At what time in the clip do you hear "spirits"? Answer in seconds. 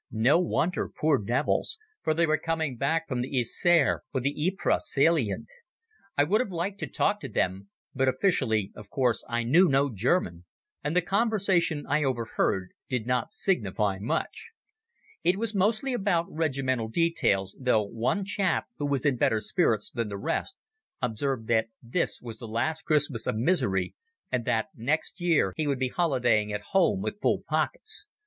19.39-19.91